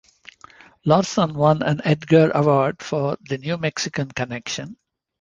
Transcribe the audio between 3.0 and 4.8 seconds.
"The New Mexican Connection".